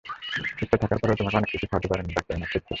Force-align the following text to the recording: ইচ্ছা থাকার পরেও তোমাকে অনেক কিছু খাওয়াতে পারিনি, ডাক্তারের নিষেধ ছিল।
ইচ্ছা 0.61 0.77
থাকার 0.81 0.99
পরেও 1.01 1.19
তোমাকে 1.19 1.37
অনেক 1.37 1.49
কিছু 1.53 1.65
খাওয়াতে 1.67 1.87
পারিনি, 1.91 2.11
ডাক্তারের 2.13 2.39
নিষেধ 2.41 2.51
ছিল। 2.57 2.69